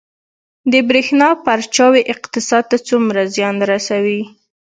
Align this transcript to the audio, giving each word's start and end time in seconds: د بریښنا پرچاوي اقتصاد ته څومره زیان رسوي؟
د 0.71 0.73
بریښنا 0.89 1.29
پرچاوي 1.45 2.01
اقتصاد 2.13 2.63
ته 2.71 2.77
څومره 2.87 3.21
زیان 3.35 3.55
رسوي؟ 3.71 4.21